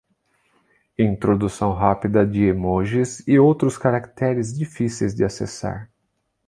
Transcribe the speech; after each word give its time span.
Introdução 0.97 1.73
rápida 1.73 2.25
de 2.25 2.45
emojis 2.45 3.19
e 3.27 3.37
outros 3.37 3.77
caracteres 3.77 4.51
difíceis 4.51 5.13
de 5.13 5.23
acessar. 5.23 5.91